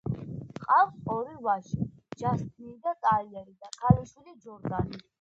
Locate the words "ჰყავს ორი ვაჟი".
0.59-1.87